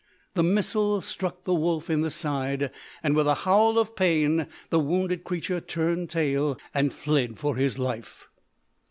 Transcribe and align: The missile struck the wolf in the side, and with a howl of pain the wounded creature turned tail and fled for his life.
The 0.33 0.41
missile 0.41 0.99
struck 1.01 1.43
the 1.43 1.53
wolf 1.53 1.87
in 1.87 2.01
the 2.01 2.09
side, 2.09 2.71
and 3.03 3.15
with 3.15 3.27
a 3.27 3.35
howl 3.35 3.77
of 3.77 3.95
pain 3.95 4.47
the 4.71 4.79
wounded 4.79 5.23
creature 5.23 5.61
turned 5.61 6.09
tail 6.09 6.57
and 6.73 6.91
fled 6.91 7.37
for 7.37 7.55
his 7.55 7.77
life. 7.77 8.27